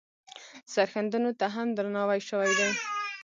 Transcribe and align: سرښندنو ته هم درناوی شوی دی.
سرښندنو 0.73 1.31
ته 1.39 1.45
هم 1.55 1.67
درناوی 1.77 2.21
شوی 2.29 2.51
دی. 2.59 2.69